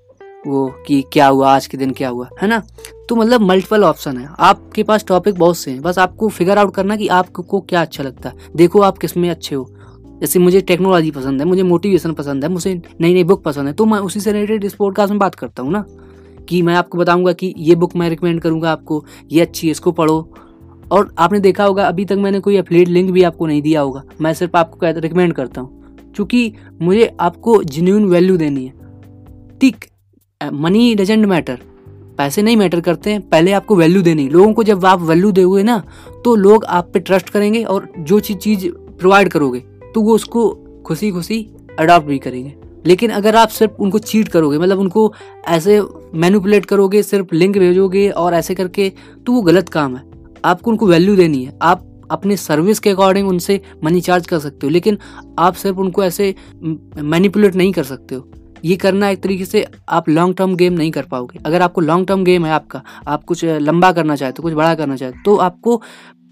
वो 0.48 0.68
कि 0.88 1.04
क्या 1.14 1.28
हुआ 1.28 1.54
आज 1.56 1.66
के 1.68 1.78
दिन 1.78 1.92
क्या 1.98 2.10
हुआ 2.10 2.30
है 2.42 2.48
ना 2.48 2.62
तो 3.10 3.16
मतलब 3.16 3.42
मल्टीपल 3.42 3.84
ऑप्शन 3.84 4.18
है 4.18 4.28
आपके 4.50 4.84
पास 4.84 5.06
टॉपिक 5.08 5.36
बहुत 5.40 5.58
से 5.58 5.72
हैं 5.72 5.82
बस 5.82 6.00
आपको 6.00 6.30
फिगर 6.40 6.58
आउट 6.58 6.74
करना 6.76 6.96
कि 6.98 7.08
आपको 7.18 7.60
क्या 7.70 7.82
अच्छा 7.82 8.04
लगता 8.04 8.30
है 8.30 8.50
देखो 8.62 8.82
आप 8.88 8.98
किस 8.98 9.16
में 9.18 9.30
अच्छे 9.30 9.56
हो 9.56 9.66
जैसे 10.22 10.40
मुझे 10.40 10.62
टेक्नोलॉजी 10.68 11.12
पसंद 11.12 11.42
है 11.42 11.48
मुझे 11.48 11.64
मोटिवेशन 11.64 12.14
पसंद 12.18 12.44
है 12.44 12.50
मुझे 12.52 12.74
नई 13.02 13.14
नई 13.14 13.24
बुक 13.32 13.44
पसंद 13.44 13.68
है 13.68 13.74
तो 13.80 13.86
मैं 13.86 14.00
उसी 14.10 14.20
से 14.20 14.32
रिलेटेड 14.32 14.64
इस 14.66 14.74
पॉडकास्ट 14.80 15.10
में 15.12 15.20
बात 15.20 15.36
करता 15.36 15.64
हूँ 15.64 15.72
ना 15.74 15.84
कि 16.50 16.62
मैं 16.62 16.76
आपको 16.76 16.98
बताऊंगा 16.98 17.32
कि 17.42 17.54
ये 17.58 17.76
बुक 17.84 17.96
मैं 17.96 18.10
रिकमेंड 18.10 18.42
करूँगा 18.42 18.72
आपको 18.72 19.04
ये 19.32 19.42
अच्छी 19.42 19.68
है 19.68 19.72
इसको 19.72 19.92
पढ़ो 20.02 20.20
और 20.94 21.14
आपने 21.20 21.40
देखा 21.40 21.64
होगा 21.64 21.84
अभी 21.88 22.04
तक 22.06 22.16
मैंने 22.24 22.40
कोई 22.48 22.56
अपलेट 22.58 22.88
लिंक 22.88 23.10
भी 23.12 23.22
आपको 23.24 23.46
नहीं 23.48 23.62
दिया 23.62 23.82
होगा 23.82 24.02
मैं 24.22 24.34
सिर्फ 24.40 24.56
आपको 24.56 24.92
रिकमेंड 25.02 25.34
करता 25.34 25.62
हूँ 25.62 26.12
चूँकि 26.16 26.42
मुझे 26.82 27.10
आपको 27.28 27.62
जेन्यून 27.64 28.04
वैल्यू 28.10 28.36
देनी 28.38 28.66
है 28.66 28.74
ठीक 29.62 29.86
मनी 30.64 30.94
डजेंट 30.96 31.26
मैटर 31.28 31.58
पैसे 32.18 32.42
नहीं 32.42 32.58
मैटर 32.58 32.82
करते 32.88 33.12
हैं 33.12 33.22
पहले 33.30 33.52
आपको 33.60 33.76
वैल्यू 33.76 34.02
देनी 34.04 34.28
लोगों 34.30 34.54
को 34.54 34.64
जब 34.64 34.86
आप 34.86 35.02
वैल्यू 35.02 35.32
दोगे 35.40 35.64
ना 35.64 35.82
तो 36.26 36.36
लोग 36.44 36.66
आप 36.80 36.90
पे 36.94 37.00
ट्रस्ट 37.10 37.30
करेंगे 37.30 37.64
और 37.74 37.88
जो 37.98 38.20
चीज़ 38.28 38.38
चीज़ 38.40 38.68
प्रोवाइड 39.00 39.30
करोगे 39.34 39.60
तो 39.96 40.02
वो 40.02 40.16
उसको 40.16 40.48
खुशी 40.88 41.12
खुशी 41.12 41.42
अडॉप्ट 41.80 42.06
भी 42.08 42.18
करेंगे 42.28 42.54
लेकिन 42.88 43.10
अगर 43.22 43.36
आप 43.36 43.50
सिर्फ 43.60 43.80
उनको 43.82 44.00
चीट 44.12 44.28
करोगे 44.28 44.58
मतलब 44.60 44.80
उनको 44.80 45.12
ऐसे 45.58 45.82
मैनुपुलेट 46.26 46.66
करोगे 46.74 47.04
सिर्फ 47.04 47.34
लिंक 47.34 47.58
भेजोगे 47.58 48.10
और 48.26 48.34
ऐसे 48.34 48.56
करके 48.56 48.92
तो 49.26 49.34
वो 49.34 49.42
गलत 49.52 49.70
काम 49.78 49.96
है 49.98 50.12
आपको 50.46 50.72
उनको 50.72 50.88
वैल्यू 50.88 51.16
देनी 51.16 51.44
है 51.44 51.58
आप 51.62 51.90
अपने 52.12 52.36
सर्विस 52.38 52.80
के 52.86 52.90
अकॉर्डिंग 52.90 53.28
उनसे 53.28 53.62
मनी 53.84 54.02
चार्ज 54.08 54.26
कर 54.28 54.40
सकते 54.40 54.68
हो 54.68 54.70
लेकिन 54.72 54.98
आप 55.40 55.54
सिर्फ 55.62 55.78
उनको 55.84 56.04
ऐसे 56.04 56.34
मैनिपुलेट 56.98 57.56
नहीं 57.56 57.72
कर 57.74 57.84
सकते 57.84 58.16
हो 58.16 58.28
ये 58.66 58.76
करना 58.84 59.10
एक 59.10 59.22
तरीके 59.24 59.46
से 59.46 59.66
आप 60.00 60.10
लॉन्ग 60.10 60.36
टर्म 60.38 60.56
गेम 60.56 60.74
नहीं 60.74 60.92
कर 60.92 61.04
पाओगे 61.12 61.40
अगर 61.46 61.62
आपको 61.62 61.82
लॉन्ग 61.82 62.08
टर्म 62.08 62.24
गेम 62.24 62.46
है 62.46 62.52
आपका 62.54 62.82
आप 63.14 63.24
कुछ 63.28 63.44
लंबा 63.46 63.92
करना 63.92 64.16
चाहते 64.16 64.32
हो 64.32 64.38
तो, 64.42 64.44
कुछ 64.44 64.54
बड़ा 64.54 64.76
करना 64.76 64.96
चाहते 64.96 65.18
हो 65.18 65.22
तो 65.26 65.36
आपको 65.44 65.82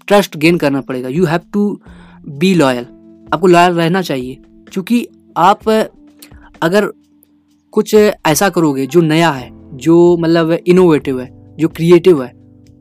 ट्रस्ट 0.08 0.36
गेन 0.44 0.56
करना 0.58 0.80
पड़ेगा 0.90 1.08
you 1.08 1.24
have 1.26 1.40
to 1.52 1.68
be 2.40 2.54
loyal 2.54 2.84
आपको 3.34 3.46
लॉयल 3.46 3.74
रहना 3.74 4.02
चाहिए 4.10 4.38
क्योंकि 4.72 5.06
आप 5.48 5.68
अगर 6.62 6.90
कुछ 7.72 7.94
ऐसा 7.94 8.48
करोगे 8.56 8.86
जो 8.94 9.00
नया 9.02 9.30
है 9.30 9.50
जो 9.86 9.96
मतलब 10.20 10.52
इनोवेटिव 10.52 11.20
है 11.20 11.28
जो 11.58 11.68
क्रिएटिव 11.76 12.22
है 12.22 12.32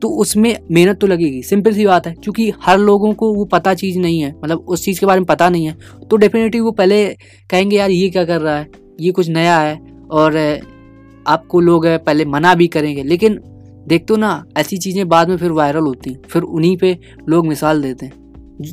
तो 0.02 0.10
उसमें 0.22 0.56
मेहनत 0.72 0.98
तो 1.00 1.08
लगेगी 1.08 1.42
सिंपल 1.44 1.74
सी 1.74 1.86
बात 1.86 2.08
है 2.08 2.14
क्योंकि 2.24 2.52
हर 2.64 2.78
लोगों 2.78 3.14
को 3.20 3.34
वो 3.34 3.44
पता 3.52 3.74
चीज़ 3.82 3.98
नहीं 4.00 4.20
है 4.20 4.32
मतलब 4.44 4.66
उस 4.76 4.84
चीज़ 4.86 5.00
के 5.00 5.06
बारे 5.06 5.20
में 5.20 5.26
पता 5.28 5.50
नहीं 5.50 5.66
है 5.68 5.76
तो 6.12 6.18
डेफिनेटली 6.24 6.60
वो 6.62 6.72
पहले 6.80 7.04
कहेंगे 7.52 7.78
यार 7.78 7.92
ये 7.92 8.10
क्या 8.18 8.24
कर 8.26 8.42
रहा 8.42 8.58
है 8.58 8.68
ये 9.02 9.12
कुछ 9.20 9.30
नया 9.38 9.60
है 9.60 9.78
और 10.20 10.38
आपको 11.36 11.60
लोग 11.62 11.86
पहले 12.06 12.26
मना 12.36 12.54
भी 12.64 12.68
करेंगे 12.78 13.04
लेकिन 13.12 13.40
देख 13.88 14.06
तो 14.08 14.16
ना 14.24 14.32
ऐसी 14.58 14.78
चीज़ें 14.78 15.08
बाद 15.10 15.30
में 15.30 15.38
फिर 15.38 15.52
वायरल 15.62 15.84
होती 15.86 16.16
फिर 16.32 16.42
उन्हीं 16.42 16.76
पे 16.82 16.98
लोग 17.30 17.48
मिसाल 17.48 17.82
देते 17.82 18.06
हैं 18.06 18.20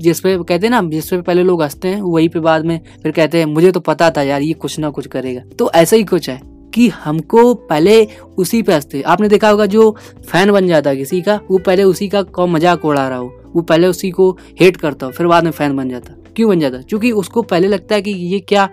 जिस 0.03 0.21
पे 0.21 0.37
कहते 0.39 0.67
हैं 0.67 0.71
ना 0.71 0.81
जिस 0.91 1.09
पे 1.11 1.21
पहले 1.23 1.43
लोग 1.51 1.63
हंसते 1.63 1.89
हैं 1.89 2.01
वहीं 2.03 2.29
पे 2.29 2.41
बाद 2.49 2.65
में 2.67 2.79
फिर 3.03 3.13
कहते 3.13 3.39
हैं 3.39 3.47
मुझे 3.55 3.73
तो 3.73 3.81
पता 3.81 4.11
था 4.17 4.23
यार 4.33 4.43
ये 4.43 4.53
कुछ 4.65 4.79
ना 4.79 4.91
कुछ 4.99 5.07
करेगा 5.17 5.43
तो 5.59 5.71
ऐसा 5.83 5.97
ही 5.97 6.05
कुछ 6.15 6.29
है 6.31 6.41
क्योंकि 6.79 6.93
हमको 7.05 7.43
पहले 7.69 7.95
उसी 8.39 8.61
पे 8.63 8.73
हंसते 8.75 9.01
आपने 9.13 9.29
देखा 9.29 9.49
होगा 9.51 9.65
जो 9.67 9.91
फैन 10.31 10.51
बन 10.53 10.67
जाता 10.67 10.91
है 10.91 10.97
किसी 10.97 11.21
का 11.29 11.39
वो 11.51 11.59
पहले 11.67 11.83
उसी 11.85 12.09
का 12.09 12.23
कौन 12.35 12.51
मजाक 12.51 12.85
उड़ा 12.85 13.07
रहा 13.09 13.17
हो 13.19 13.51
वो 13.55 13.63
पहले 13.71 13.87
उसी 13.87 14.11
को 14.19 14.31
हेट 14.61 14.77
करता 14.81 15.07
हो 15.07 15.13
फिर 15.13 15.27
बाद 15.27 15.45
में 15.45 15.51
फैन 15.53 15.77
बन 15.77 15.89
जाता 15.91 16.15
क्यों 16.37 16.49
बन 16.51 16.61
जाता 16.61 16.79
क्योंकि 16.89 17.11
उसको 17.23 17.43
पहले 17.43 17.69
लगता 17.69 17.95
है 17.95 18.03
कि 18.03 18.11
ये 18.11 18.39
क्या 18.49 18.69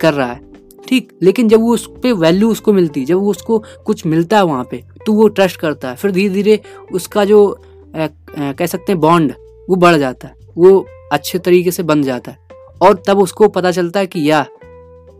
कर 0.00 0.14
रहा 0.14 0.30
है 0.32 0.40
ठीक 0.88 1.12
लेकिन 1.22 1.48
जब 1.48 1.60
वो 1.60 1.72
उस 1.74 1.86
पर 2.02 2.12
वैल्यू 2.24 2.50
उसको 2.50 2.72
मिलती 2.72 3.04
जब 3.12 3.16
वो 3.18 3.30
उसको 3.30 3.58
कुछ 3.86 4.04
मिलता 4.06 4.36
है 4.36 4.42
वहाँ 4.46 4.64
पे 4.70 4.82
तो 5.06 5.12
वो 5.20 5.28
ट्रस्ट 5.38 5.60
करता 5.60 5.90
है 5.90 5.96
फिर 6.02 6.10
धीरे 6.10 6.28
धीरे 6.34 6.60
उसका 6.94 7.24
जो 7.32 7.38
कह 7.96 8.66
सकते 8.74 8.92
हैं 8.92 9.00
बॉन्ड 9.00 9.32
वो 9.70 9.76
बढ़ 9.86 9.96
जाता 10.04 10.28
है 10.28 10.34
वो 10.58 10.84
अच्छे 11.18 11.38
तरीके 11.48 11.70
से 11.78 11.82
बन 11.92 12.02
जाता 12.10 12.30
है 12.32 12.38
और 12.88 13.02
तब 13.08 13.22
उसको 13.22 13.48
पता 13.58 13.70
चलता 13.80 14.00
है 14.00 14.06
कि 14.16 14.30
या 14.30 14.44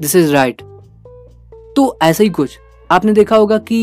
दिस 0.01 0.17
इज़ 0.17 0.33
राइट 0.33 0.63
तो 1.77 1.97
ऐसा 2.03 2.23
ही 2.25 2.31
कुछ 2.37 2.59
आपने 2.91 3.13
देखा 3.13 3.37
होगा 3.37 3.59
कि 3.71 3.79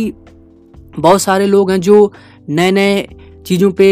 बहुत 0.97 1.21
सारे 1.21 1.45
लोग 1.47 1.71
हैं 1.71 1.79
जो 1.81 2.11
नए 2.49 2.71
नए 2.71 3.07
चीज़ों 3.45 3.71
पे 3.79 3.89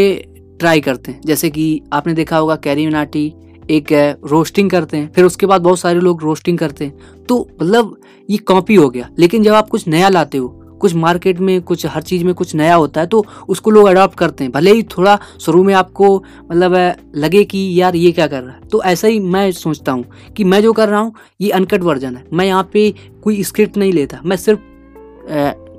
ट्राई 0.60 0.80
करते 0.80 1.12
हैं 1.12 1.20
जैसे 1.26 1.50
कि 1.50 1.64
आपने 1.94 2.12
देखा 2.14 2.36
होगा 2.38 2.56
कैरी 2.64 2.86
मिनाटी 2.86 3.26
एक 3.70 3.88
रोस्टिंग 4.30 4.70
करते 4.70 4.96
हैं 4.96 5.10
फिर 5.14 5.24
उसके 5.24 5.46
बाद 5.46 5.60
बहुत 5.62 5.78
सारे 5.80 6.00
लोग 6.00 6.22
रोस्टिंग 6.24 6.58
करते 6.58 6.84
हैं 6.84 7.22
तो 7.28 7.38
मतलब 7.62 7.96
ये 8.30 8.36
कॉपी 8.52 8.74
हो 8.74 8.88
गया 8.90 9.08
लेकिन 9.18 9.42
जब 9.42 9.54
आप 9.54 9.68
कुछ 9.70 9.86
नया 9.88 10.08
लाते 10.08 10.38
हो 10.38 10.48
कुछ 10.80 10.94
मार्केट 10.94 11.38
में 11.46 11.60
कुछ 11.68 11.84
हर 11.94 12.02
चीज़ 12.10 12.24
में 12.24 12.34
कुछ 12.34 12.54
नया 12.54 12.74
होता 12.74 13.00
है 13.00 13.06
तो 13.14 13.24
उसको 13.54 13.70
लोग 13.70 13.86
अडॉप्ट 13.88 14.18
करते 14.18 14.44
हैं 14.44 14.52
भले 14.52 14.72
ही 14.74 14.82
थोड़ा 14.96 15.18
शुरू 15.44 15.62
में 15.64 15.72
आपको 15.74 16.14
मतलब 16.50 16.76
लगे 17.24 17.44
कि 17.52 17.58
यार 17.80 17.96
ये 17.96 18.12
क्या 18.18 18.26
कर 18.26 18.42
रहा 18.42 18.54
है 18.56 18.68
तो 18.72 18.82
ऐसा 18.92 19.08
ही 19.08 19.18
मैं 19.36 19.50
सोचता 19.52 19.92
हूँ 19.92 20.04
कि 20.36 20.44
मैं 20.52 20.60
जो 20.62 20.72
कर 20.80 20.88
रहा 20.88 21.00
हूँ 21.00 21.12
ये 21.40 21.50
अनकट 21.60 21.82
वर्जन 21.90 22.16
है 22.16 22.24
मैं 22.38 22.46
यहाँ 22.46 22.68
पे 22.72 22.90
कोई 23.24 23.42
स्क्रिप्ट 23.50 23.76
नहीं 23.84 23.92
लेता 23.92 24.20
मैं 24.24 24.36
सिर्फ 24.46 24.60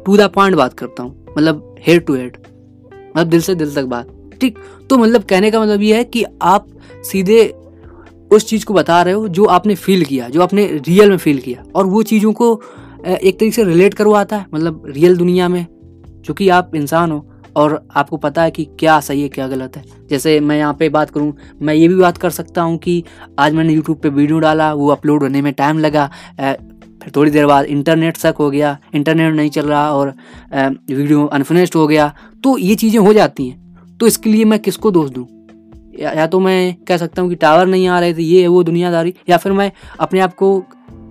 टू 0.06 0.18
द 0.18 0.28
पॉइंट 0.36 0.56
बात 0.58 0.74
करता 0.80 1.04
हूँ 1.04 1.16
मतलब 1.38 1.76
हेड 1.88 2.06
टू 2.06 2.16
हेड 2.16 2.38
मतलब 2.94 3.30
दिल 3.30 3.42
से 3.42 3.56
दिल 3.56 3.74
तक 3.76 3.86
बात 3.96 4.16
ठीक 4.42 4.58
तो 4.90 4.98
मतलब 4.98 5.24
कहने 5.30 5.52
का 5.52 5.62
मतलब 5.62 5.82
ये 5.82 5.96
है 5.98 6.04
कि 6.16 6.24
आप 6.56 6.68
सीधे 7.12 7.46
उस 8.36 8.46
चीज़ 8.50 8.66
को 8.66 8.74
बता 8.74 9.02
रहे 9.02 9.14
हो 9.14 9.28
जो 9.38 9.46
आपने 9.58 9.76
फील 9.86 10.04
किया 10.06 10.28
जो 10.30 10.42
आपने 10.42 10.66
रियल 10.88 11.10
में 11.10 11.18
फील 11.18 11.40
किया 11.46 11.64
और 11.80 11.86
वो 11.94 12.02
चीज़ों 12.12 12.32
को 12.42 12.54
एक 13.06 13.36
तरीके 13.40 13.52
से 13.52 13.64
रिलेट 13.64 13.94
करवाता 13.94 14.38
है 14.38 14.46
मतलब 14.54 14.84
रियल 14.96 15.18
दुनिया 15.18 15.48
में 15.50 15.66
चूँकि 16.26 16.48
आप 16.50 16.72
इंसान 16.76 17.12
हो 17.12 17.26
और 17.58 17.80
आपको 17.98 18.18
पता 18.18 18.42
है 18.44 18.52
कि 18.52 18.66
क्या 18.80 19.00
सही 19.02 19.22
है 19.22 19.28
क्या 19.30 19.48
गलत 19.48 19.78
है 19.78 19.84
जैसे 20.10 20.40
मैं 20.40 20.58
यहाँ 20.58 20.74
पे 20.80 20.90
बात 20.98 21.10
करूँ 21.10 21.34
मैं 21.68 21.74
ये 21.74 21.88
भी 21.88 21.96
बात 21.96 22.18
कर 22.18 22.30
सकता 22.32 22.62
हूँ 22.62 22.78
कि 22.84 23.04
आज 23.40 23.54
मैंने 23.54 23.74
यूट्यूब 23.74 23.98
पे 24.02 24.10
वीडियो 24.10 24.40
डाला 24.40 24.74
वो 24.74 24.88
अपलोड 24.92 25.24
होने 25.24 25.42
में 25.42 25.52
टाइम 25.62 25.80
लगा 25.80 26.10
फिर 26.42 27.12
थोड़ी 27.16 27.32
देर 27.32 27.46
बाद 27.48 27.66
इंटरनेट 27.76 28.18
शक 28.18 28.36
हो 28.40 28.50
गया 28.52 28.78
इंटरनेट 28.96 29.34
नहीं 29.36 29.50
चल 29.50 29.68
रहा 29.68 29.90
और 29.96 30.14
वीडियो 30.56 31.26
अनफिनिश्ड 31.26 31.76
हो 31.76 31.88
गया 31.88 32.14
तो 32.44 32.58
ये 32.58 32.76
चीज़ें 32.84 33.00
हो 33.00 33.14
जाती 33.14 33.48
हैं 33.50 33.98
तो 34.00 34.08
इसके 34.08 34.30
लिए 34.30 34.46
मैं 34.46 34.60
किसको 34.62 34.92
दोष 34.92 35.10
दूँ 35.18 35.28
या 36.02 36.28
तो 36.28 36.40
मैं 36.40 36.74
कह 36.88 36.98
सकता 36.98 37.22
हूँ 37.22 37.30
कि 37.30 37.36
टावर 37.36 37.66
नहीं 37.68 37.88
आ 37.88 38.00
रहे 38.00 38.14
थे 38.14 38.24
ये 38.24 38.42
है 38.42 38.48
वो 38.48 38.64
दुनियादारी 38.64 39.14
या 39.30 39.38
फिर 39.38 39.52
मैं 39.54 39.72
अपने 40.02 40.20
आप 40.20 40.34
को 40.44 40.60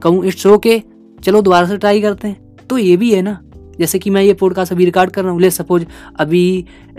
कहूँ 0.02 0.24
इट्स 0.26 0.46
ओके 0.46 0.82
चलो 1.24 1.40
दोबारा 1.42 1.66
से 1.68 1.76
ट्राई 1.78 2.00
करते 2.02 2.28
हैं 2.28 2.66
तो 2.70 2.78
ये 2.78 2.96
भी 2.96 3.12
है 3.14 3.22
ना 3.22 3.38
जैसे 3.80 3.98
कि 3.98 4.10
मैं 4.10 4.22
ये 4.22 4.32
पॉडकास्ट 4.34 4.72
अभी 4.72 4.84
रिकॉर्ड 4.84 5.10
कर 5.12 5.22
रहा 5.24 5.32
हूँ 5.32 5.40
ले 5.40 5.50
सपोज 5.50 5.86
अभी 6.20 6.42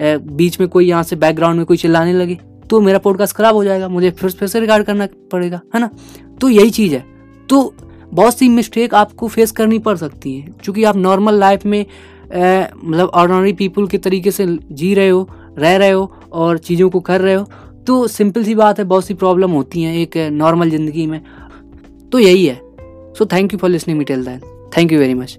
बीच 0.01 0.59
में 0.59 0.67
कोई 0.69 0.87
यहाँ 0.87 1.03
से 1.03 1.15
बैकग्राउंड 1.23 1.57
में 1.57 1.65
कोई 1.65 1.77
चिल्लाने 1.77 2.13
लगे 2.13 2.37
तो 2.69 2.79
मेरा 2.81 2.99
पॉडकास्ट 3.05 3.35
ख़राब 3.35 3.55
हो 3.55 3.63
जाएगा 3.63 3.87
मुझे 3.89 4.09
फिर 4.19 4.31
फिर 4.39 4.47
से 4.47 4.59
रिकॉर्ड 4.59 4.85
करना 4.85 5.07
पड़ेगा 5.31 5.59
है 5.75 5.79
ना 5.81 5.89
तो 6.41 6.49
यही 6.49 6.69
चीज़ 6.69 6.93
है 6.95 7.03
तो 7.49 7.73
बहुत 8.13 8.37
सी 8.37 8.49
मिस्टेक 8.49 8.93
आपको 8.95 9.27
फेस 9.27 9.51
करनी 9.59 9.79
पड़ 9.87 9.95
सकती 9.97 10.33
है 10.37 10.53
क्योंकि 10.63 10.83
आप 10.91 10.97
नॉर्मल 10.97 11.39
लाइफ 11.39 11.65
में 11.65 11.85
मतलब 12.33 13.09
ऑर्डनरी 13.23 13.53
पीपल 13.63 13.87
के 13.87 13.97
तरीके 13.97 14.31
से 14.31 14.45
जी 14.81 14.93
रहे 14.95 15.09
हो 15.09 15.27
रह 15.59 15.75
रहे 15.75 15.89
हो 15.91 16.11
और 16.31 16.57
चीज़ों 16.69 16.89
को 16.89 16.99
कर 17.09 17.21
रहे 17.21 17.33
हो 17.33 17.47
तो 17.87 18.05
सिंपल 18.15 18.43
सी 18.43 18.55
बात 18.55 18.79
है 18.79 18.85
बहुत 18.85 19.05
सी 19.05 19.13
प्रॉब्लम 19.25 19.51
होती 19.51 19.83
हैं 19.83 19.95
एक 19.99 20.17
नॉर्मल 20.33 20.69
ज़िंदगी 20.69 21.05
में 21.07 21.19
तो 22.11 22.19
यही 22.19 22.45
है 22.45 22.59
So 23.19 23.25
thank 23.33 23.51
you 23.51 23.59
for 23.63 23.69
listening 23.75 23.97
me 23.99 24.05
till 24.11 24.23
then. 24.29 24.41
Thank 24.77 24.91
you 24.93 24.99
very 25.05 25.17
much. 25.21 25.35